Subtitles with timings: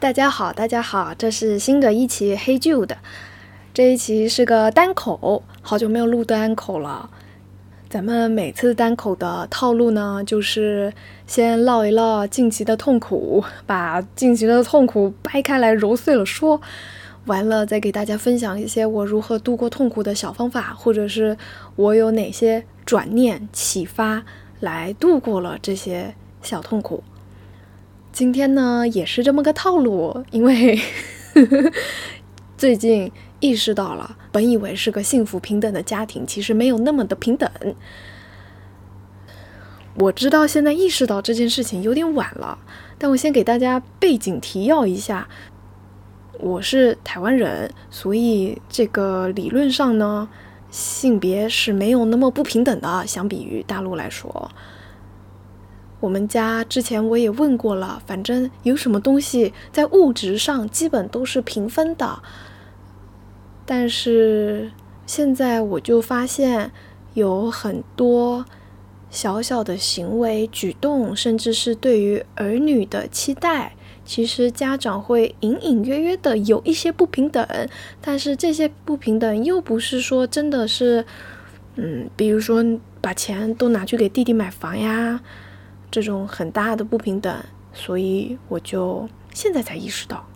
[0.00, 2.96] 大家好，大家好，这是新的一期黑旧的，
[3.74, 7.10] 这一期是个单口，好久没有录单口了。
[7.90, 10.90] 咱们每次单口的套路呢，就是
[11.26, 16.58] 先唠一唠近期的痛苦，把近期的痛苦掰开来揉碎了说，
[17.26, 21.36] 完了再给大家分享一些我如何度过痛苦的小方法，或者是
[21.76, 24.24] 我有哪些转念启发
[24.60, 27.04] 来度过了这些小痛苦。
[28.12, 30.78] 今天呢也是这么个套路，因为
[32.58, 37.48] 最近意识到了，本以为是个幸福平等的家庭，其实没有那么的平等。
[39.94, 42.58] 我知道现在意识到这件事情有点晚了，
[42.98, 45.28] 但我先给大家背景提要一下，
[46.38, 50.28] 我是台湾人，所以这个理论上呢，
[50.70, 54.50] 性别是没有那么不平等的，相比于大陆来说。
[56.00, 62.22] 我们家之前我也问过了，反正有什么东西在物质上基本都是平分的。
[63.66, 64.72] 但是
[65.06, 66.72] 现在我就发现
[67.14, 68.44] 有很多
[69.10, 77.46] 小小的行为举动，甚至是对于儿女的期待，其实家长会隐隐约约的有一些不平等。
[78.00, 81.04] 但是这些不平等又不是说真的是，
[81.76, 82.64] 嗯，比如说
[83.00, 85.20] 把钱都拿去给弟弟买房呀。
[85.90, 87.34] 这种很大的不平等，
[87.72, 90.26] 所以我就现在才意识到，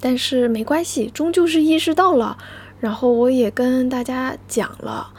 [0.00, 2.36] 但是没关系，终究是意识到了。
[2.78, 5.12] 然后我也跟大家讲了，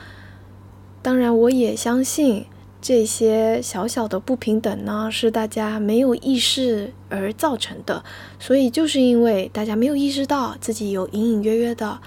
[1.02, 2.46] 当然我也相信
[2.82, 8.04] 这些小小的不平等呢是大家没有意识而造成的，
[8.40, 12.00] 所以就是因为大家没有意识到自己有隐隐约约的。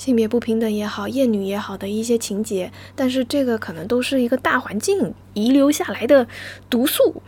[0.00, 6.26] 性别不平等也好，厌女也好的一些情节，但是这个可能都是一个大环境遗留下来的
[6.70, 7.20] 毒素。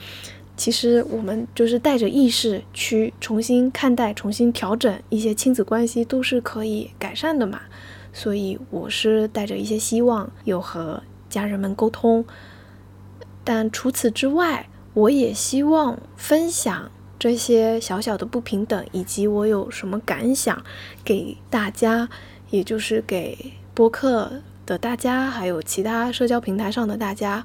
[0.56, 7.60] 其实我们就是带着意识去重新看待、重新调整一些亲子关系，都是可以改善的嘛。
[8.10, 12.24] 所以我是带着一些希望，有和家人们沟通。
[13.44, 20.64] 但除此之外，我也希望分享这些小小的不平等，以及我有什么感想
[21.04, 22.08] 给大家。
[22.52, 24.30] 也就是给播客
[24.66, 27.42] 的大家，还有其他社交平台上的大家，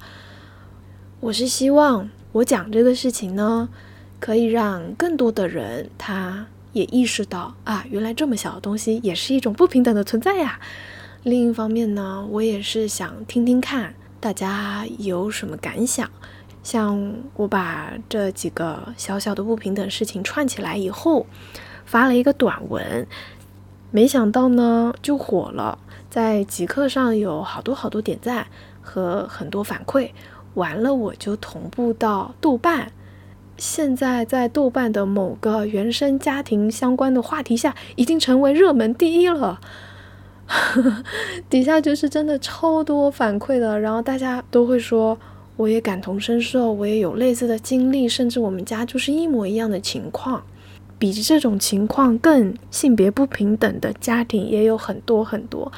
[1.22, 3.70] 我是希望我讲这个事情呢，
[4.20, 10.60] 可以让更多的人他也意识到啊，原来这么小的东西也是一种不平等的存在呀。
[11.24, 16.12] 另一方面呢，我也是想听听看大家有什么感想。
[16.64, 21.26] 像我把这几个小小的不平等事情串起来以后，
[21.86, 23.08] 发了一个短文。
[23.98, 28.46] 没想到呢，就火了，在极客上有好多好多点赞
[28.80, 30.12] 和很多反馈。
[30.54, 32.92] 完了，我就同步到豆瓣，
[33.58, 39.60] 现在在豆瓣的某个原生家庭相关的话题下，已经成为热门第一了。
[41.50, 45.18] 底下就是真的超多反馈的，然后大家都会说，
[45.56, 50.44] 我也感同身受，我也有类似的经历，甚至我们家就是一模一样的情况。
[51.00, 55.72] 比这种情况更性别不平等的家庭也有很多很多，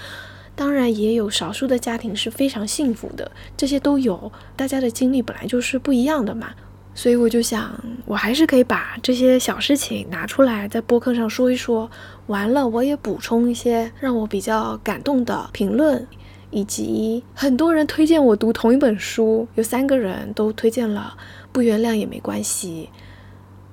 [0.56, 4.32] 当然也有少数的家庭是非常幸福的，这些都有。
[4.56, 6.50] 大家的经历本来就是不一样的嘛，
[6.94, 7.74] 所以我就想，
[8.06, 11.90] 我还是可以把这些小事情拿出来在播客上说一说。
[12.28, 16.06] 完了，我也补充一些让我比较感动的评论，
[16.52, 21.18] 以及很多人推荐我读同一本书，有三个人都推荐了，
[21.52, 22.90] 不原谅也没关系。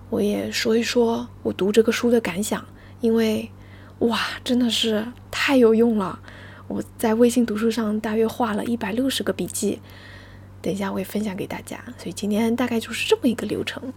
[0.08, 2.64] 我也说一说我读这个书的感想，
[3.00, 3.50] 因为
[4.00, 6.18] 哇，真的是太有用了！
[6.68, 9.80] 我在微信读书上大约画了一百六十个笔记，
[10.60, 11.78] 等一下我也分享给大家。
[11.96, 13.92] 所以今天大概就是这么一个流程。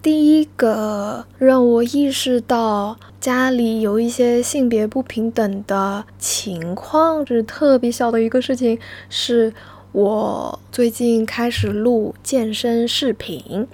[0.00, 8.78] 第一个让我意识到家里有一些性别不平等的情况，就是特别小的一个事情，
[9.10, 9.52] 是
[9.92, 13.66] 我最近开始录健身视频。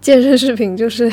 [0.00, 1.10] 健身视频就是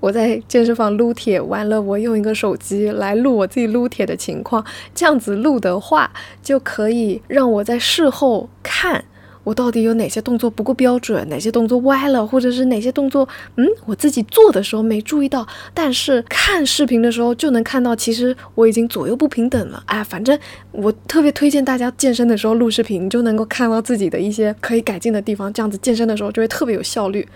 [0.00, 6.12] 我在健身房撸铁，完了我用一个手机来录我自己撸铁的情况，这样子录的话，
[6.42, 9.04] 就可以让我在事后看
[9.44, 19.82] 我到底有哪些动作不够标准，哪些动作歪了，或者是哪些动作，嗯，我自己做的时候没注意到，但是看视频的时候就能看到，其实我已经左右不平等了。
[19.86, 20.38] 哎，反正
[20.72, 27.28] 我特别推荐大家健身的时候录视频，就能够看到自己的一些可以改进的地方，这样子健身的时候就会特别有效率。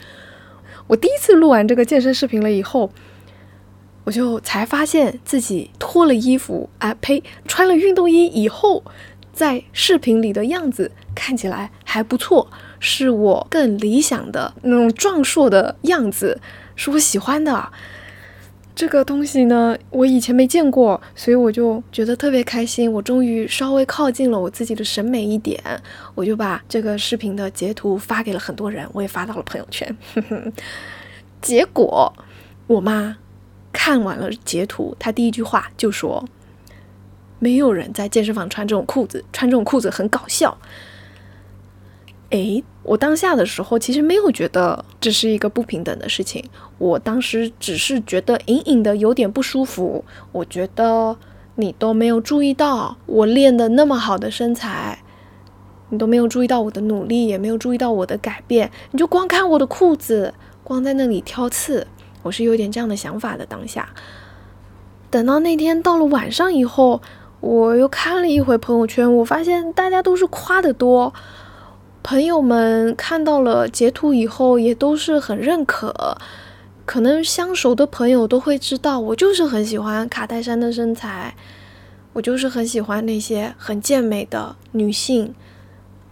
[0.87, 2.91] 我第一次录完这个健身视频了以后，
[4.05, 8.83] 我就才发现自己脱了衣服啊，呸，穿了运动衣以后，
[9.35, 12.51] 在视频里的样子看起来还不错。
[12.81, 16.41] 是我更理想的那种壮硕的样子，
[16.77, 17.73] 是我喜欢的。
[18.77, 22.93] 这个东西呢，我以前没见过，所以我就觉得特别开心。
[22.93, 25.61] 我终于稍微靠近了我自己的审美一点，
[26.15, 29.97] 我就把这个视频的截图发给了很多人，我也发到了朋友圈。
[31.43, 32.13] 结果
[32.69, 33.17] 我妈
[33.73, 36.25] 看完了截图，她第一句话就说
[37.41, 40.57] ：“没有人在健身房穿这种裤子，穿这种裤子很搞笑。”
[42.31, 46.45] 诶，我当下的时候其实没有觉得这是一个不平等的事情，
[46.77, 50.05] 我当时只是觉得隐隐的有点不舒服。
[50.33, 51.17] 我觉得
[51.55, 54.99] 你都没有注意到我练的那么好的身材，
[55.89, 61.87] 你都没有注意到我的努力，也没有注意到我的改变，你就光看我的裤子，光在那里挑刺。
[62.23, 63.47] 我是有点这样的想法的。
[63.47, 63.89] 当下，
[65.09, 67.01] 等到那天到了晚上以后，
[67.41, 71.15] 我又看了一回朋友圈，我发现大家都是夸的多。
[72.11, 76.17] 朋友们看到了截图以后，也都是很认可。
[76.87, 81.37] 可能相熟的朋友都会知道，我就是很喜欢卡戴珊的身材，
[82.15, 85.35] 我就是很喜欢那些很健美的女性。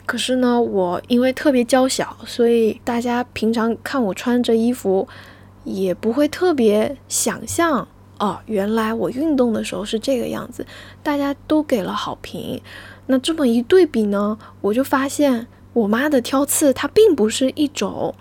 [0.04, 5.08] 可是呢，我因为特别娇小，所以大家平常看我穿着衣服，
[5.64, 7.88] 也不会特别想象
[8.18, 10.66] 哦，原来我运动的时候是这个样子。
[11.02, 12.60] 大家都给了好评。
[13.06, 15.46] 那这么一对比呢，我就发现。
[15.76, 18.14] 我妈的挑刺，它并不是一种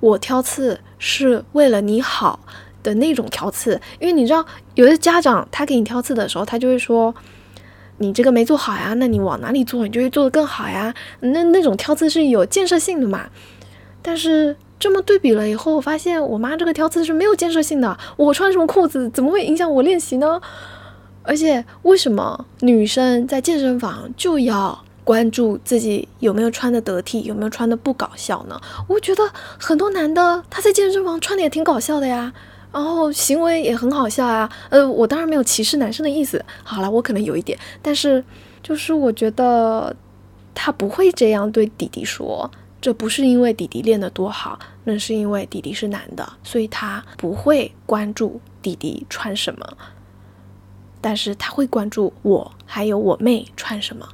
[0.00, 2.40] 我挑刺是为了你好
[2.82, 4.42] 的那种挑刺，因为你知道，
[4.74, 7.14] 有的家长他给你挑刺的时候，他就会说
[7.98, 10.94] 你这个没做好呀，那你往哪里做，你就会做得更好呀。
[11.20, 13.28] 那那种挑刺是有建设性的嘛？
[14.00, 17.98] 但是这么对比了以后，我发现我妈这个挑刺是没有建设性的。
[18.16, 20.40] 我穿什么裤子怎么会影响我练习呢？
[21.22, 24.82] 而且为什么女生在健身房就要？
[25.04, 28.58] 关注自己有没有穿的得体，有没有穿的不搞笑呢？
[28.88, 29.22] 我觉得
[29.58, 32.32] 很多男的他在健身房穿的也挺搞笑的呀，
[32.72, 34.50] 然后行为也很好笑呀。
[34.70, 36.42] 呃，我当然没有歧视男生的意思。
[36.62, 38.24] 好了，我可能有一点，但是
[38.62, 39.94] 就是我觉得
[40.54, 42.50] 他不会这样对弟弟说，
[42.80, 49.76] 这不是因为弟弟练得多好，那是因为弟弟是男的，所以他不会关注弟弟穿什么，
[51.02, 54.08] 但是他会关注我还有我妹穿什么。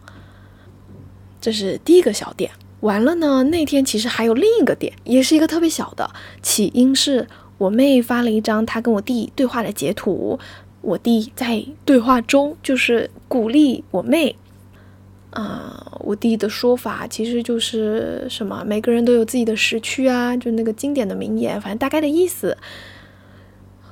[1.41, 2.51] 这是第一个小点，
[2.81, 3.43] 完了呢。
[3.45, 6.11] 那天其实还有另一个点，也是一个特别小的。
[6.43, 7.27] 起因是
[7.57, 10.39] 我妹发了一张她跟我弟对话的截图，
[10.83, 14.37] 我弟在对话中 就是鼓励我妹。
[15.31, 22.57] 啊，我弟的说法其实就是什么，每个人都有自己的时区啊，就那个经典的名言，反正大概的意思。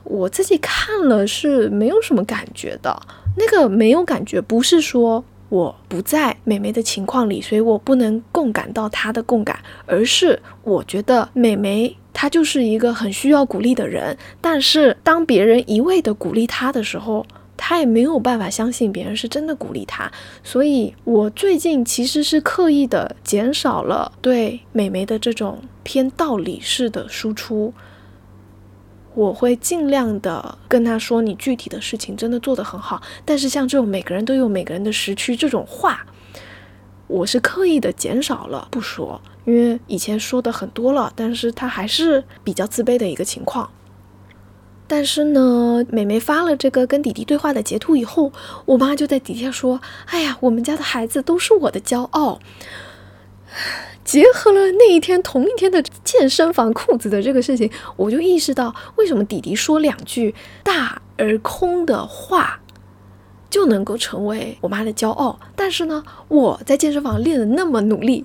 [0.02, 3.00] 我自己看了是没有什么感觉的，
[3.36, 5.24] 那个没有感觉，不是说。
[5.48, 20.12] 我不在美眉的情况里，所以我不能共感到她的共感，而是我觉得美眉她就是一个很需要鼓励的人，但是当别人一味的鼓励她的时候，她也没有办法相信别人是真的鼓励她，
[20.44, 27.72] 所以我最近其实是刻意的减少了对美眉的这种偏道理式的输出。
[29.18, 33.02] 我会尽量的跟他说，你具体的事情真的做得很好。
[33.24, 36.06] 但是像这种每个人都有每个人的时区这种话，
[37.08, 43.68] 我是刻意的减少了不说，因为以前说的很多了，但是他还是比较自卑的一个情况。
[44.86, 48.32] 但是呢，美美发了这个跟弟弟对话的截图以后，
[48.66, 52.38] 我妈就在底下说：“哎呀，我们家的孩子都是我的骄傲。”
[54.08, 60.34] 结合了那一天同一天的健身房裤子的这个事情，我就意识到为什么弟弟说两句
[60.64, 62.58] 大而空的话
[63.50, 65.38] 就能够成为我妈的骄傲。
[65.54, 68.24] 但是呢，我在健身房练的那么努力，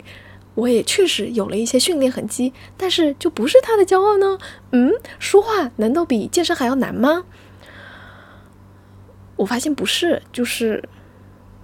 [0.56, 4.38] 我也确实有了一些训练痕迹，但是就不是他的骄傲呢？
[4.72, 7.26] 嗯，说话难道比健身还要难吗？
[9.36, 10.88] 我发现不是，就是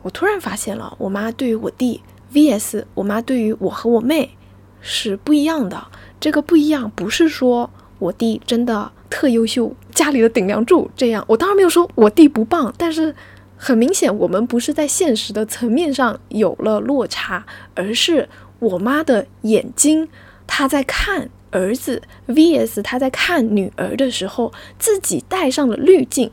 [0.02, 2.02] 我突然发现了，我妈对于我弟。
[2.34, 2.88] V.S.
[2.94, 4.38] 我妈对于我和我妹
[4.82, 5.88] 是不一样的。
[6.20, 11.24] 这个不一样，不是说我弟真的特优秀，家里的顶梁柱这样。
[11.28, 13.16] 我当然没有说我弟不棒，但是
[13.56, 18.28] 很明显，我们不是在现实的层面上有了落差，而是
[18.60, 20.10] 我妈的眼睛，
[20.46, 22.84] 她在看儿子，V.S.
[22.84, 26.30] 她在看女儿的时候，自己带上了滤镜，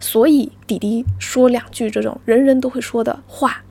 [0.00, 3.62] 所以弟弟说两句这种人人都会说的话。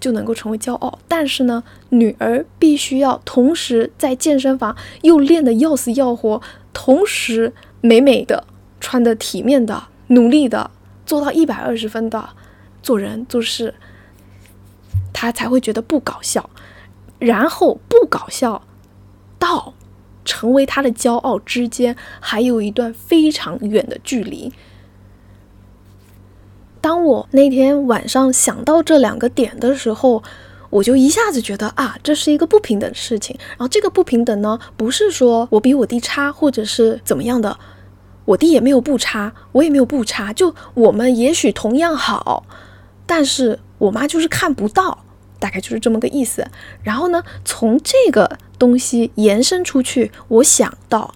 [0.00, 6.40] 就能够成为骄傲，但是呢，女儿必须要同时在健身房又练得要死要活，
[6.72, 7.52] 同时
[7.82, 8.44] 美美的、
[8.80, 10.70] 穿的体面的、努力的
[11.04, 12.30] 做到一百二十分的
[12.82, 13.74] 做人做事，
[15.12, 16.48] 她才会觉得不搞笑。
[17.18, 18.62] 然后不搞笑
[19.38, 19.74] 到
[20.24, 24.50] 成为他的骄傲之间还有一段非常远的距离。
[26.80, 30.22] 当我那天晚上想到这两个点的时候，
[30.70, 33.36] 我就一下子觉得啊，这是一个不平等的事情。
[33.50, 37.58] 然后这个不平等呢，不是说我比我弟差，或者是怎么样的，
[38.24, 42.44] 我弟也没有不差，我也没有不差，就我们也许同样好，
[43.04, 45.04] 但是我妈就是看不到，
[45.38, 46.46] 大概就是这么个意思。
[46.82, 51.12] 然后呢，从这个东西延伸出去，我想到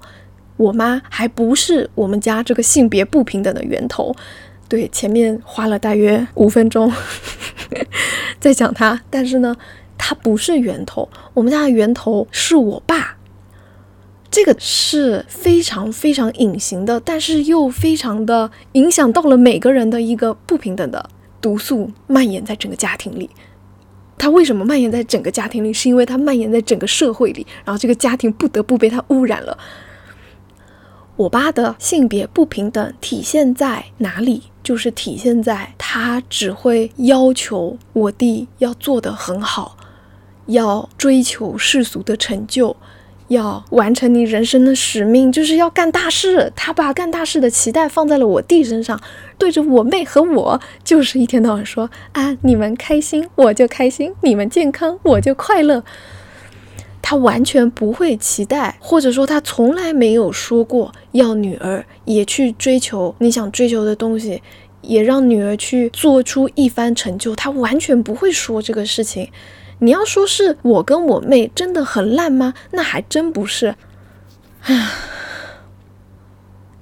[0.56, 4.14] 我妈还不是我们家这个性别不平等的源头。
[4.68, 6.90] 对，前面花了大约五分钟
[8.40, 9.56] 在讲他，但是呢，
[9.96, 11.08] 他不是源头。
[11.34, 13.16] 我们家的源头是我爸，
[14.30, 21.08] 这个是非常非常隐形的，但是又非常的影响到了每个人的一个不平等的
[21.40, 23.30] 毒素蔓延在整个家庭里。
[24.16, 25.72] 它为什么蔓延在整个家庭里？
[25.72, 29.58] 是因为它蔓延在整个社会里，然后这个家庭不得不被它污染了。
[31.16, 34.42] 我爸的性别不平等体现在哪里？
[34.62, 39.76] 就是体现在他只会要求我弟要做得很好，
[40.46, 42.74] 要追求世俗的成就，
[43.28, 46.50] 要完成你人生的使命，就是要干大事。
[46.56, 48.98] 他把干大事的期待放在了我弟身上，
[49.36, 55.84] 对着我妹和我，就是一天到晚说啊，你们开心我就开心，你们健康我就快乐。
[57.06, 64.42] 他完全不会期待，或者说他从来没有说过要女儿也去追求你想追求的东西，
[64.80, 67.36] 也让女儿去做出一番成就。
[67.36, 69.30] 他完全不会说这个事情。
[69.80, 72.54] 你要说是我跟我妹真的很烂吗？
[72.70, 73.74] 那还真不是。
[74.62, 74.88] 唉，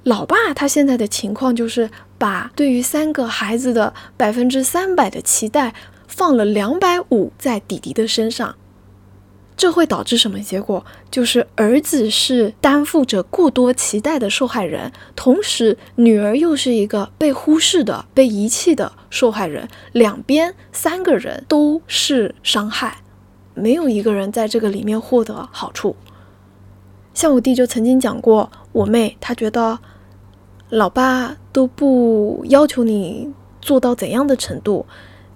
[0.05, 5.75] 老爸他现在的情况就是把对于三个孩子的百分之三百的期待
[6.07, 8.55] 放了两百五在弟弟的身上。
[9.62, 10.85] 这会导致什么结果？
[11.09, 19.69] 就是儿子是担负着过多期待的受害人，同时女儿又是一个被忽视的、被遗弃的受害人。
[19.92, 22.97] 两边三个人都是伤害，
[23.54, 25.95] 没有一个人在这个里面获得好处。
[27.14, 29.78] 像我弟就曾经讲过，我妹她觉得
[30.71, 34.87] 老爸都不要求你做到怎样的程度，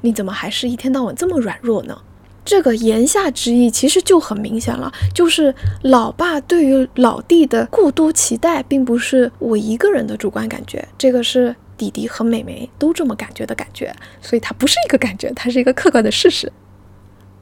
[0.01, 2.01] 你怎么还是一天到晚这么软弱呢？
[2.47, 16.51] 这个言下之意其实就很明显了，就是老爸对于老弟的过多期待，并不是我一个人的主观感觉，这个是弟弟和妹妹都这么感觉的感觉，所以它不是一个感觉，它是一个客观的事实。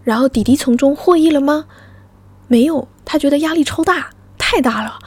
[0.03, 1.67] 然后弟弟从中获益了吗？
[2.49, 4.99] 没有，他觉得压力超大，太大了。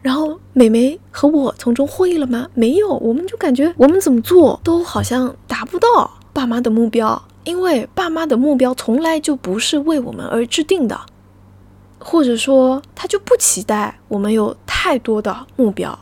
[0.00, 2.48] 然后妹妹和我从中获益了吗？
[2.54, 7.22] 没有，我们就感觉我们怎么做都好像达不到爸妈的目标。
[7.50, 11.00] 因为爸妈的目标从来就不是为我们而制定的，
[11.98, 15.98] 或者说他就不期待我们有太多的目标。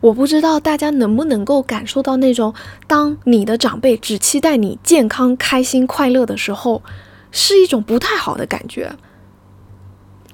[0.00, 2.52] 我不知道大家能不能够感受到那种，
[2.88, 6.82] 当你的长辈只期待你健康、开心、快乐的时候，
[7.30, 8.96] 是一种不太好的感觉。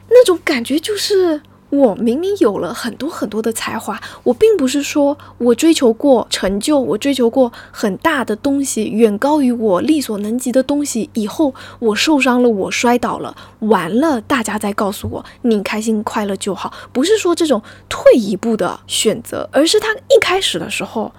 [0.08, 1.42] 那种感觉就是。
[1.72, 11.08] 我明明有了很多很多的才华，我并不是说我追求过成就，我追求过很大的东西，远高于我力所能及的东西。
[11.14, 21.10] 以后我受伤了，我摔倒了，完了，大家再告诉我你开心快乐就好，不是说这种退一步的选择，而是他一开始的时候，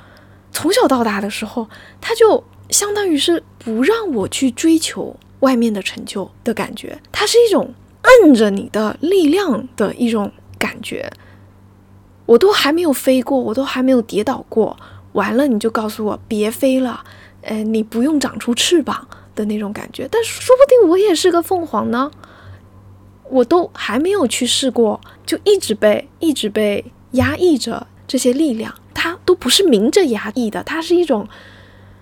[0.52, 1.68] 从小到大的时候，
[2.00, 7.74] 他就相当于是不让我去追求外面的成就的感觉，它是一种
[8.22, 10.32] 摁着你的力量的一种。
[10.64, 11.12] 感觉，
[12.26, 14.78] 我都还没有飞过，我都还没有跌倒过，
[15.12, 17.04] 完了你就告诉我别飞了，
[17.42, 19.06] 呃，你不用长出翅膀
[19.36, 20.08] 的那种感觉。
[20.10, 22.10] 但说不定我也是个凤凰呢，
[23.30, 31.28] 我都还没有去试过，就一直被一直被压抑着这些力量，它都不是明着压抑的，它是一种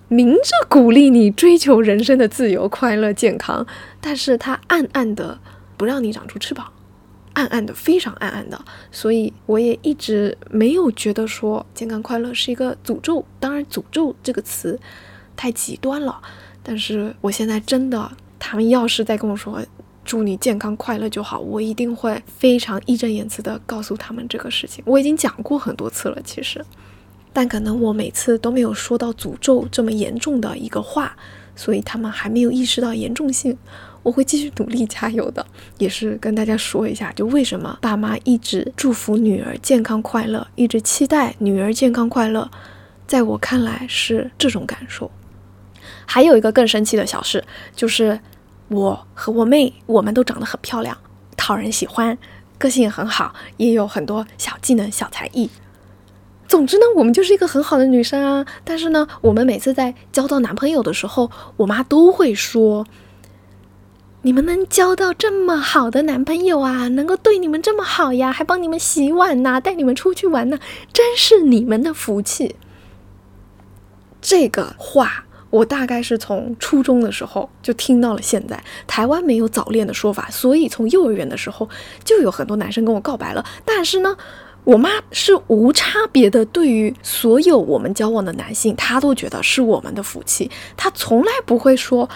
[0.07, 3.65] 明着鼓励你追求人生的自由、快乐、健康，
[3.99, 5.39] 但是它暗暗的
[5.77, 6.71] 不让你长出翅膀。
[7.33, 8.59] 暗暗的，非常暗暗的，
[8.91, 13.23] 所以我也一直没有觉得说健康快乐是一个诅咒。
[13.39, 14.79] 当然，诅咒这个词
[15.35, 16.21] 太极端了。
[16.63, 19.59] 但是我现在真的，他们要是再跟我说
[20.03, 24.83] 祝你健康快乐就好，我一定会非常义正言辞的告诉他们这个事情。
[24.85, 26.63] 我已经讲过很多次了，其实，
[27.31, 31.15] 但可能我每次都没有说到诅咒这么严重的一个话，
[31.55, 33.57] 所以他们还没有意识到严重性。
[34.03, 35.45] 我会继续努力加油的，
[35.77, 42.49] 也是跟大家说一下，就为什么爸妈一直祝福女儿健康快乐，一直期待女儿健康快乐，
[43.05, 45.11] 在我看来是这种感受。
[46.05, 47.43] 还有一个更生气的小事，
[47.75, 48.19] 就是
[48.69, 50.97] 我和我妹，我们都长得很漂亮，
[51.37, 52.17] 讨人喜欢，
[52.57, 55.49] 个性也很好，也有很多小技能、小才艺。
[56.47, 58.45] 总之呢，我们就是一个很好的女生啊。
[58.65, 62.85] 但是呢，我们每次在交到男朋友的时候，我妈都会说
[64.23, 70.59] ：“你们能交到这么好的男朋友啊，能够对你们这么好呀，还帮你们洗碗呐，带你们出去玩呢，
[70.93, 72.55] 真是你们的福气。”
[74.21, 78.21] 这个话，我大概是从初中的时候就听到了。
[78.21, 81.67] 现在台湾没有早恋的说法，所以从幼儿园的时候
[82.03, 83.43] 就有很多男生跟我告白了。
[83.65, 84.15] 但是呢。
[84.63, 90.51] 我妈是无差别的，对于所有我们交往的男性，她都觉得是我们的福气。
[90.77, 92.07] 她从来不会说，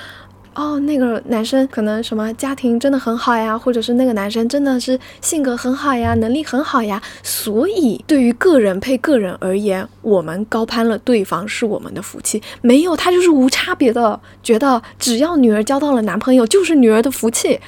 [0.56, 7.02] 哦，那个男生可能什么家庭真的很好呀，或者是那个男生真的是性格很好呀，能力很好呀。
[7.22, 12.42] 所以对于个人配个人而言，我们高攀了对方是我们的福气。
[12.62, 17.60] 没有，他就是无差别的觉得，只要女儿交到了男朋友，就是女儿的福气。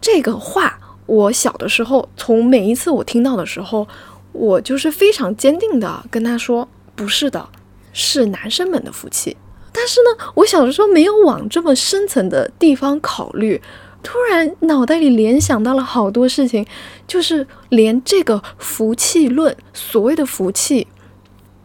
[0.00, 0.80] 这个话。
[1.06, 3.86] 我小的时候，从每一次我听到的时候，
[4.32, 7.46] 我就是非常坚定的跟他说：“不是的，
[7.92, 9.36] 是男生们的福气。”
[9.76, 13.60] 但是呢，我小的时候没有往这么深层的地方考虑，
[14.04, 16.64] 突然脑袋里联想到了好多事情，
[17.08, 20.86] 就是连这个福气论，所谓的福气，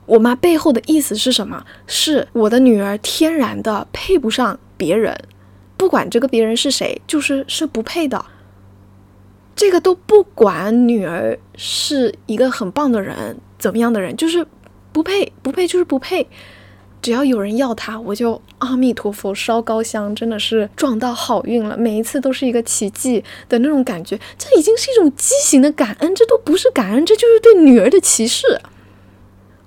[0.08, 1.64] 我妈背后的意思是什么？
[1.86, 5.16] 是我的女儿天然的配不上别人，
[5.78, 8.26] 不管这个别人是谁，就是是不配的。
[9.56, 14.48] 这个都不管，女儿是一个很棒的人，怎么样的人，就是
[14.92, 16.28] 不配，不配就是不配。
[17.02, 21.78] 只要有人要她，我就阿弥陀佛烧高香，真的是撞到好运了。
[21.78, 28.60] 每一次都是一个奇迹的那种感觉，这已经是一种畸形的感恩，这都不是感恩，这就是对女儿的歧视。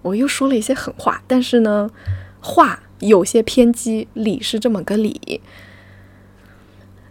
[0.02, 1.90] 我又说了一些狠话，但是呢，
[2.40, 5.40] 话有些偏激，理是这么个理。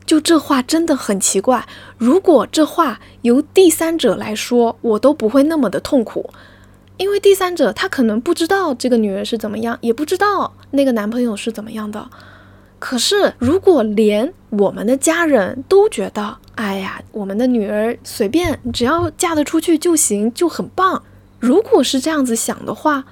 [0.06, 1.66] 就这话真的很奇怪。
[1.98, 6.30] 如果这话由第三者来说，我都不会那么的痛苦，
[7.02, 12.08] 因为第三者他可能不知道这个女人是怎么样，也不知道那个男朋友是怎么样的。
[12.78, 21.02] 可是如果连我们的家人都觉得，哎呀，我们的女儿随便只要嫁得出去就行，就很棒。
[21.40, 23.04] 如果是这样子想的话，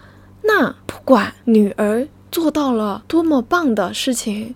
[0.44, 4.54] 那不管女儿做到了多么棒的事情，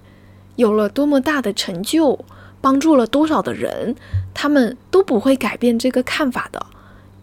[0.58, 2.24] 有了多么大的成就。
[2.62, 3.93] 帮助了多少的人，
[4.34, 6.65] 他们都不会改变这个看法的，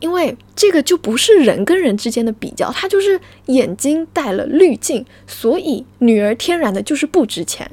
[0.01, 7.71] 因为这个就不是人跟人之间的比较，它就是眼睛带了滤镜，所以女儿天然的就是不值钱。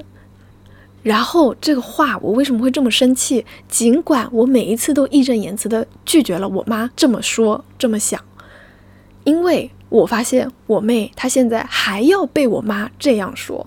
[1.04, 3.46] 然后这个话我为什么会这么生气？
[3.70, 8.22] 尽管我每一次都义正言辞的拒绝了我妈这么说这么想，
[9.24, 13.66] 因为我发现我妹她现在还要被我妈这样说。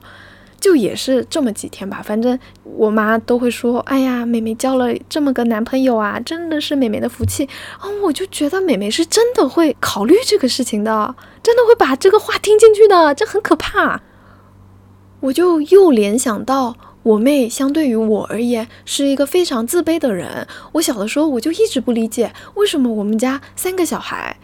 [0.61, 14.03] 就也是这么几天吧，反正我妈都会说：“哎呀，妹妹交了这么个男朋友啊，真的是妹妹的福气啊！”我就觉得妹妹是真的会考虑这个事情的，真的会把这个话听进去的，这很可怕。
[15.21, 20.47] 我就又联想到我妹，相对于我而言是一个非常自卑的人。
[20.73, 24.37] 我小的时候我就一直不理解，为什么我们家三个小孩，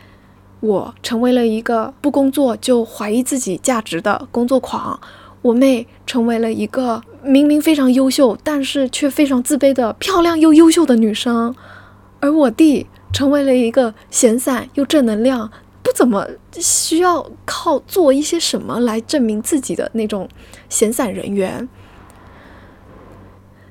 [0.61, 4.99] 我成为了一个不工作就怀疑自己价值的工作狂。
[5.47, 11.55] 我妹成为了一个明明非常优秀，但是却非常自卑的漂亮又优秀的女生，
[12.19, 15.49] 而我弟成为了一个闲散又正能量、
[15.85, 16.27] 不怎么
[16.59, 20.29] 需要靠做一些什么来证明自己的那种
[20.69, 21.69] 闲散人员。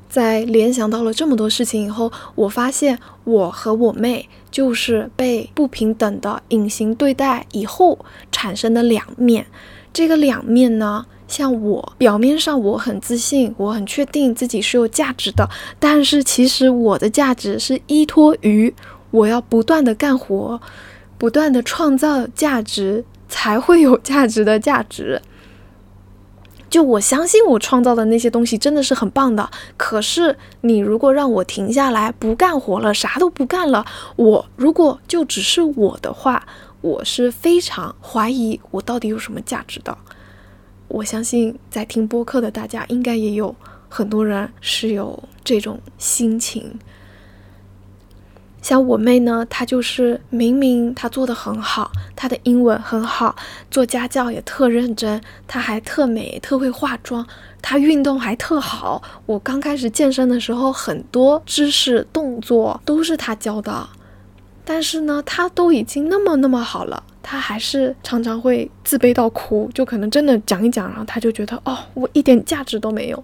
[0.08, 8.00] 在联想到了这么多事情以后，我发现我和我妹就是被不平等的隐形对待以后
[8.32, 9.48] 产生的两面。
[9.92, 11.06] 这个两面呢？
[11.28, 18.74] 像我表面上我很自信，我很确定自己是有价值的，但是其实我的价值是依托于
[19.12, 20.60] 我要不断的干活，
[21.18, 25.22] 不断的创造价值，才会有价值的价值。
[26.70, 33.86] 就我相信我创造的那些东西真的是很棒的，可是你如果让我停下来不干活了，啥都不干了，
[34.18, 36.46] 我如果就只是我的话，
[36.82, 39.98] 我是非常怀疑我到底有什么价值的。
[40.95, 43.53] 我相信在听播客的大家应该也有
[43.89, 46.79] 很多人是有这种心情。
[48.62, 53.36] 像我妹呢，她就是明明她做的很好，她的英文很好，
[53.69, 57.27] 做家教也特认真，她还特美，特会化妆，
[57.62, 59.03] 她运动还特好。
[59.25, 63.89] 我刚开始健身的时候，很多知识动作都是她教的，
[64.63, 67.03] 但是呢，她都已经那么那么好了。
[67.28, 73.24] 他还是常常会自卑到哭，就可能真的讲一讲，然后他就觉得哦，我一点价值都没有。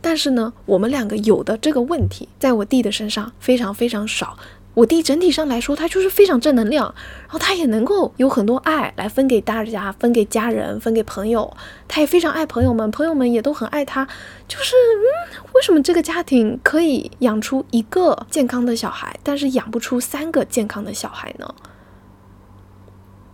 [0.00, 4.38] 但是呢，我们两个有的这个问题，在我弟的身上非常非常少。
[4.72, 11.54] 我弟整体上来说，他就是非常正能量，然后他也能够有很多爱来分给大家，分给家人，分给朋友。
[11.86, 14.06] 他也非常爱朋友们，朋友们也都很爱他。
[14.46, 21.54] 就是，嗯，为什么这个家庭可以养出一个健康的小孩，但是养不出三个健康的小孩呢？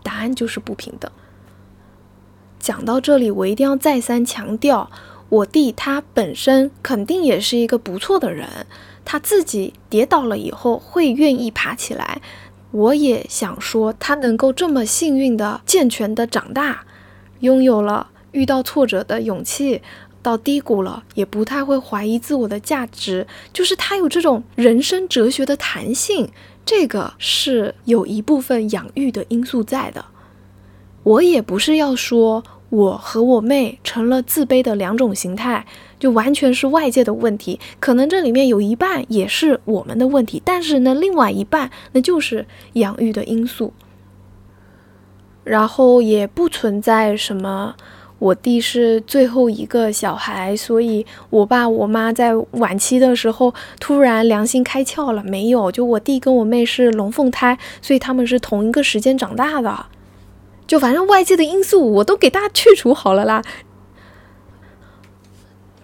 [0.04, 1.10] 答案就是不平等。
[2.60, 4.88] 讲到这里，我一定要再三强调，
[5.28, 8.48] 我弟他本身肯定也是一个不错的人。
[9.04, 12.22] 他自己跌倒了以后会愿意爬起来，
[12.70, 16.86] 我也想说，他能够这么幸运的健全的长大，
[17.40, 19.82] 拥有了遇到挫折的勇气，
[20.22, 26.30] 到低谷了也不太会怀疑自我的价值，就是他有这种人生哲学的弹性，
[26.64, 30.04] 这个是有一部分养育的因素在的。
[31.02, 32.42] 我也不是要说。
[32.70, 35.64] 我和我妹成了自卑的两种形态，
[36.00, 37.60] 就完全是外界的问题。
[37.78, 43.72] 可能这里面有一半也是我们的问题，但是呢，另外一半那就是养育的因素。
[45.44, 47.76] 然后也不存在什么，
[48.24, 55.22] 我弟是最后一个小孩，所以我爸我妈在晚期的时候突然良心开窍了。
[55.22, 59.86] 没有，就我弟跟我妹是龙凤胎，所以他们是同一个时间长大的。
[60.66, 63.42] 就反正外界的因素我都给大家去除好了啦。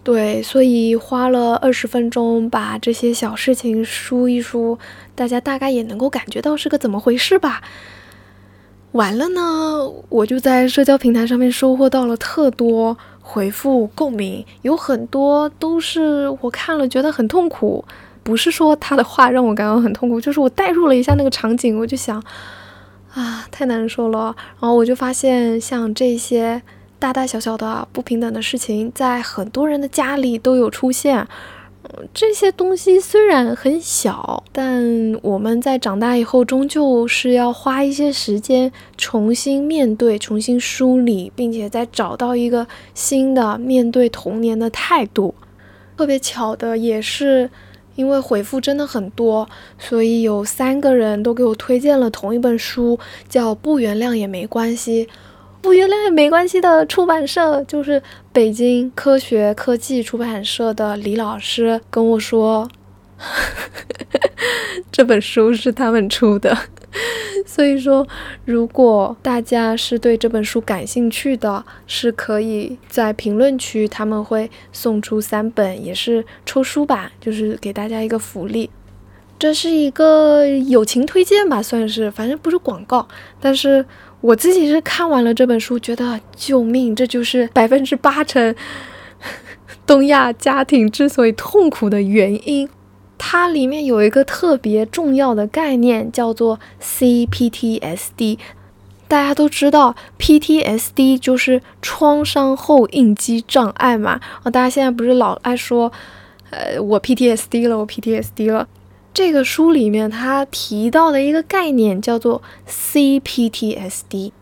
[0.02, 4.78] 对，所以花了二十分钟把这些小事情梳一梳，
[5.14, 7.60] 大家大概也能够感觉到是个怎么回事吧。
[8.92, 17.84] 完了呢，我就在社交平台上面收获到了特多回复共鸣，有很多都是我看了觉得很痛苦，
[18.22, 22.22] 不是说他的话让我感到很痛苦，就是我代入了一下那个场景，我就想。
[23.12, 24.34] 啊，太难受了。
[24.60, 26.62] 然后我就发现，像这些
[26.96, 31.26] 大大小小的不平等的事情，在很多人的家里都有出现。
[32.14, 34.84] 这些东西虽然很小，但
[35.22, 45.34] 我们在长大以后，终究是要花一些时间重新面对、重新梳理，并且再找到一个新的面对童年的态度。
[45.96, 47.50] 特别巧的也是。
[47.96, 49.46] 因为回复真的很多，
[49.78, 52.98] 所以有三个人都给我推荐了同一本书，
[53.28, 55.06] 叫《不原谅也没关系》。
[55.60, 62.68] 不原谅也没关系的出版社就是北京科学科技出版社的李老师跟我说，
[64.90, 66.56] 这本书是他们出的。
[67.46, 68.06] 所以说，
[68.44, 78.68] 如果大家是对这本书感兴趣的，是可以在评论区，他们会送出三本，也是抽书吧，就是给大家一个福利。
[79.38, 83.06] 这是一个友情推荐吧，算是，反正不是广告。
[83.40, 83.84] 但是
[84.20, 88.54] 我自己是看完了这本书，觉得救命，这就是百分之八成
[89.86, 92.68] 东亚家庭之所以痛苦的原因。
[93.16, 98.38] 它里面有一个特别重要的概念，叫做 CPTSD。
[99.08, 104.20] 大家都知道，PTSD 就是创伤后应激障碍嘛。
[104.42, 105.92] 啊，大家现在不是老爱说，
[106.50, 108.66] 呃，我 PTSD 了，我 PTSD 了。
[109.20, 114.32] 这个书里面它提到的一个概念叫做 CPTSD。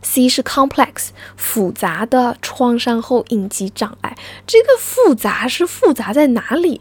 [0.00, 4.16] C 是 complex 复杂的创伤后应激障碍。
[4.46, 6.80] 这个复杂是复杂在哪里？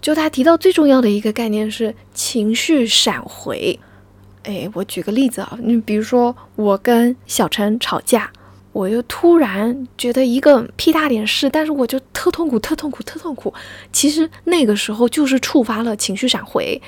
[0.00, 3.80] 就他提到最重要的一个概念是情绪闪回。
[4.44, 8.30] 哎，我举个例子啊，你比如说我跟小陈吵架，
[8.72, 13.52] 我又突然觉得一个屁大点事，但是我就特痛苦、特痛苦、特痛苦。
[13.92, 16.80] 其实那个时候就是触发了情绪闪回。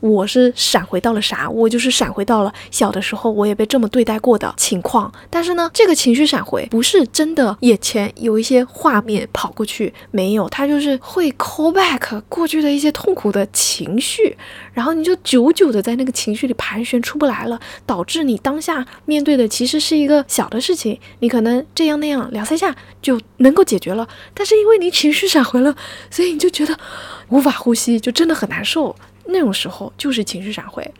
[0.00, 1.48] 我是闪回到了啥？
[1.48, 5.12] 我就是闪回到了小的时候，我也被这么对待过的情况。
[5.28, 14.36] 但是呢，这个情绪闪回不是真的眼前有一些画面跑过去，没有，它就是会 call back 过去的一些痛苦的情绪，
[14.72, 25.74] 然后你就久久的在那个情绪里盘旋出不来了，导致你当下面对的其实是一个小的事情，你可能这样那样两三下就能够解决了，但是因为你情绪闪回了，
[26.10, 26.78] 所以你就觉得
[27.28, 28.94] 无法呼吸，就真的很难受。
[29.30, 30.90] 那种时候就是情绪闪回，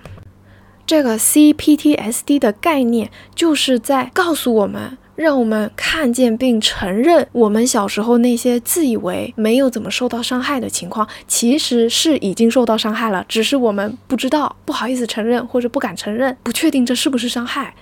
[0.86, 17.74] 这个 CPTSD 的概念就是在告诉我们，让我们看见并承认我们小时候那些自以为没有怎么受到伤害的情况，其实是已经受到伤害了，只是我们不知道，不好意思承认或者不敢承认，不确定这是不是伤害。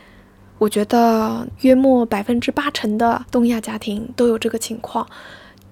[0.59, 5.05] 我觉得约莫百分之八成的东亚家庭都有这个情况。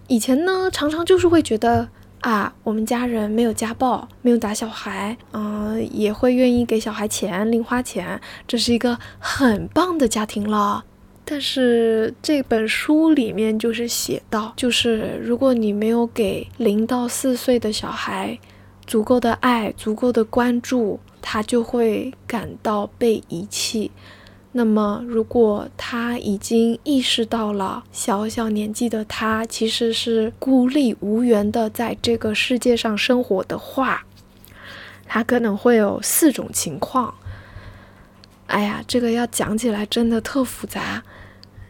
[0.09, 1.89] 以前呢，常常就是会觉得。
[2.25, 10.83] 啊，我们家人没有家暴，没有打小孩，嗯，也会愿意给小孩钱，零花钱，这是一个很棒的家庭了。
[11.27, 18.39] 但是这本书里面就是写到，就是如果你没有给零到四岁的小孩
[18.87, 23.91] 足够的爱、足够的关注，他就会感到被遗弃。
[24.57, 34.05] 那么，如果他已经意识到了小小年纪的他其实是孤立无援的在这个世界上生活的话，
[35.07, 37.13] 他可能会有四种情况。
[38.47, 41.03] 哎呀，这个要讲起来真的特复杂。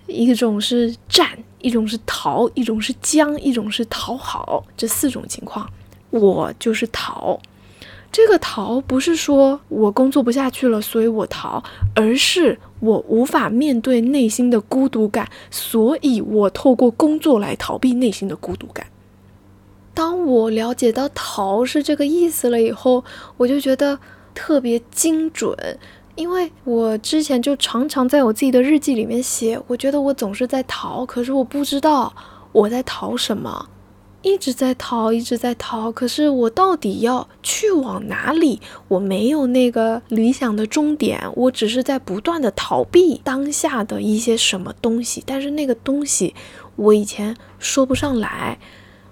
[0.06, 4.62] 一种是战，一种是逃，一种是僵，一种是讨好。
[4.76, 5.66] 这四种情况，
[6.10, 7.40] 我就是逃。
[8.14, 11.60] 这个逃不是说我工作不下去了，所以我逃，
[11.96, 18.86] 而是我无法面对内心的孤独感，所以我透过工作来逃避内心的孤独感。
[19.92, 23.02] 当我了解到逃是这个意思了以后，
[23.36, 23.98] 我就觉得
[24.32, 25.52] 特别精准。
[26.14, 32.14] 因为我之前就常常在我自己的日记里面写，我觉得我总是在逃，可是我不知道
[32.52, 33.68] 我在逃什么，
[34.24, 38.58] 一直在逃，一直在逃，可是我到底要去往哪里？
[38.88, 46.34] 我没有那个理想的终点，我只是在不断的逃避当下的一些什么东西，但是那个东西
[46.76, 48.58] 我以前说不上来。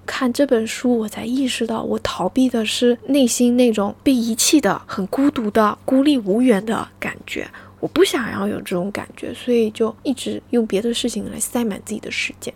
[0.05, 7.49] 看这本书，我才意识到，我逃避的是内心那种被遗弃的、很孤独的、孤立无援的感觉。
[7.79, 12.53] 我不想要有这种感觉，所以就一直用别的事情来塞满自己的时间。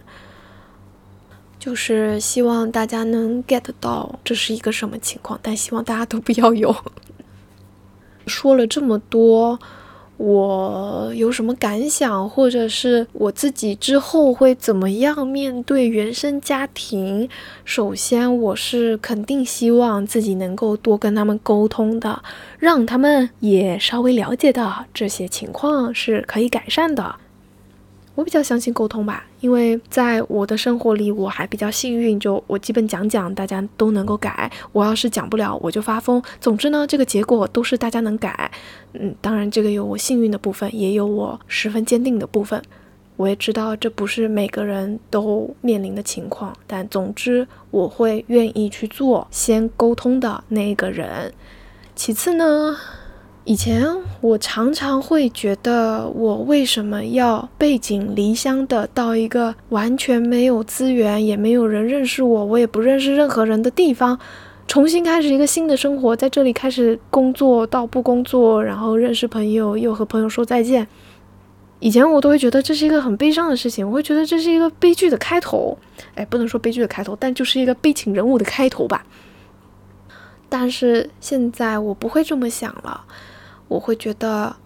[1.67, 6.73] 就是希望大家能 get 到这是一个什么情况，但希望大家都不要有。
[8.29, 9.59] 说了这么多。
[10.19, 17.29] 我有什么感想，或者是我自己之后会怎么样面对原生家庭？
[17.67, 22.23] 首先，我是肯定希望自己能够多跟他们沟通的，
[22.59, 27.17] 让他们也稍微了解到这些情况是可以改善的。
[28.17, 34.51] 我比较相信沟通吧，因为在我的生活里，我还比较幸运，就我基本讲讲，大家都能够改。
[34.73, 36.21] 我要是讲不了，我就发疯。
[36.41, 38.51] 总之呢，这个结果都是大家能改。
[38.95, 42.61] 嗯，当然这个有我幸运的部分，也有我十分坚定的部分。
[43.17, 51.33] 我也知道这不是每个人都面临的情况，但总之我会愿意去做先沟通的那个人。
[51.95, 52.77] 其次呢？
[53.47, 53.87] 以前
[54.21, 64.19] 我常常会觉得，我为什么要背井离乡的到一个完全没有资源，也没有人认识我，我也不认识任何人的地方，
[64.67, 70.89] 重新开始一个新的生活，在这里开始工作到不工作，然后认识朋友，又和朋友说再见。
[71.79, 75.79] 以前我都会觉得这是一个很悲伤的事情，我会觉得这是一个悲剧的开头。
[76.17, 79.07] 哎，不能说悲剧的开头，但就是一个悲情人物的开头吧。
[80.49, 83.05] 但是现在我不会这么想了。
[83.69, 84.57] 我会觉得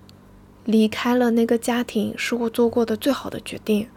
[0.64, 3.88] 离开了那个家庭是我做过的最好的决定。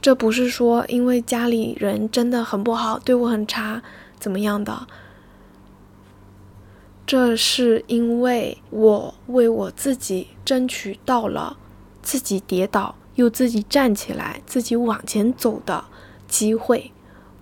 [0.00, 3.82] 这不是说因为家里人真的很不好，对我很差，
[4.18, 4.86] 怎么样的？
[7.06, 11.58] 这是因为我为我自己争取到了
[12.00, 15.84] 自己跌倒又自己站起来、自己往前走的
[16.26, 16.92] 机会。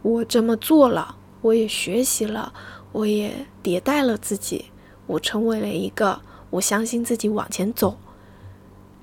[0.02, 2.52] 我这么做了，我也学习了，
[2.90, 4.71] 我也迭代了自己。
[5.06, 7.98] 我成为了一个我相信自己往前走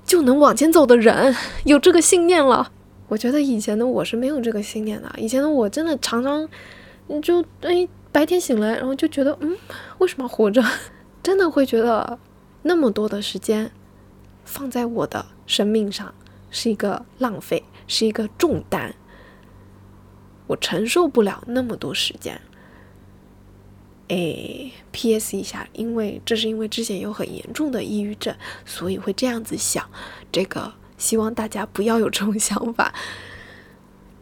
[0.04, 1.34] 就能往前走的人，
[1.64, 2.72] 有这个信念了。
[3.08, 6.48] 我觉得以前的我是没有这个信念的，以前的我真的常常
[7.08, 9.56] 你就哎白天醒来，然后就觉得嗯
[9.98, 10.64] 为什么活着？
[11.22, 12.18] 真的会觉得
[12.62, 13.70] 那么多的时间
[14.44, 16.14] 放在我的生命上
[16.50, 18.94] 是一个浪费，是一个重担，
[20.46, 22.40] 我承受不了那么多时间。
[24.10, 25.36] 哎，P.S.
[25.36, 28.34] 一下，因为这是因为之前有很严重的抑郁症，
[28.66, 29.88] 所以会这样子想。
[30.32, 32.92] 这个希望大家不要有这种想法。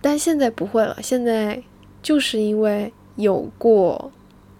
[0.02, 1.62] 但现在不会了，现在
[2.02, 4.12] 就是因为有过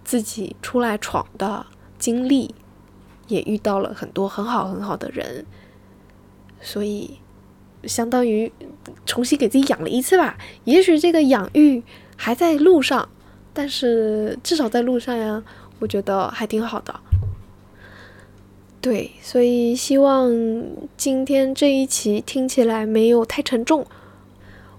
[0.03, 1.67] 自己出来闯的
[1.99, 2.55] 经历，
[3.27, 5.45] 也遇到了很多很好很好的人，
[6.63, 7.19] 所以
[7.85, 8.51] 相当于
[9.05, 10.39] 重新给自己养了一次吧。
[10.65, 11.83] 也许这个养育
[12.17, 13.11] 还在路上。
[13.59, 15.43] 但是至少在路上呀，
[15.81, 16.95] 我觉得还挺好的。
[18.81, 20.33] 对，所以希望
[20.97, 23.85] 今天这一期听起来没有太沉重。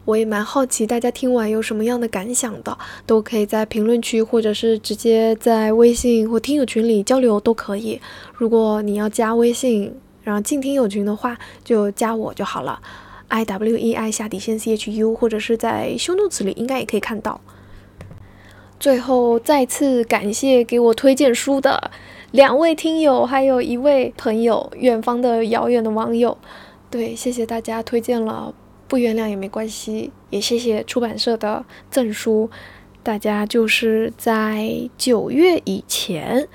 [0.05, 7.99] 我也蛮好奇大家听完有什么样的感想的，都可以在评论区或者是直接在微信或听友群里交流都可以。
[8.33, 12.81] 如果你要加微信，然后进听友群的话，就加我就好了
[13.27, 17.41] ，i w e i 下底线 c h u，或者是在修路子里应该也可以看到。
[18.79, 21.91] 最后再次感谢给我推荐书的
[22.31, 26.37] 两位听友，还有一位朋友，远方的遥远的网友。
[26.89, 28.53] 对，谢谢大家推荐了，
[28.87, 32.49] 不原谅也没关系，也谢谢出版社的赠书。
[33.03, 36.47] 大家就是在九月以前，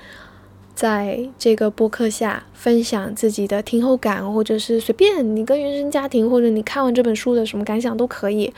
[0.73, 8.51] 在这个播客下分享自己的听后感，或者是随便你跟原生家庭，或者你看完这本书的什么感想都可以。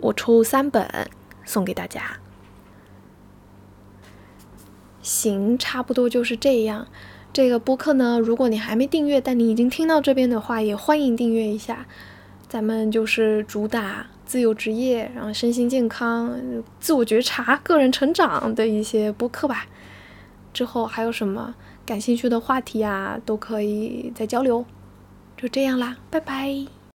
[0.00, 0.88] 我抽三本
[1.44, 2.18] 送给大家。
[5.04, 6.88] 行，差不多就是这样。
[7.32, 11.86] 这个播客呢，如果你还没订阅，但你已经听到这边的话，也欢迎订阅一下。
[12.48, 16.40] 咱们就是主打自由职业，然后身心健康、
[16.80, 19.66] 自我觉察、个人成长的一些播客吧。
[20.52, 24.64] 之后还有什么感兴趣的话题啊，都可以再交流。
[25.36, 26.83] 就这样啦，拜拜。